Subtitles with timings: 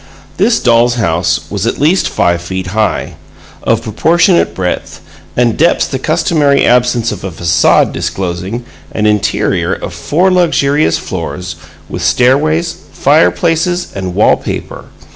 [0.37, 3.17] This dolls' house was at least five feet high,
[3.61, 4.99] of proportionate breadth
[5.37, 11.55] and depths the customary absence of a facade disclosing an interior of four luxurious floors,
[11.87, 14.85] with stairways, fireplaces, and wall paper.